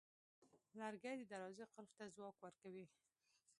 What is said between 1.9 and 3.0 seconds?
ته ځواک ورکوي.